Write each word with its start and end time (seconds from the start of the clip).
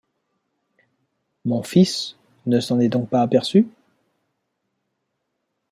Mon 1.45 1.61
fils 1.61 2.15
ne 2.47 2.59
s’en 2.59 2.79
est 2.79 2.89
donc 2.89 3.07
pas 3.07 3.21
aperçu? 3.21 3.67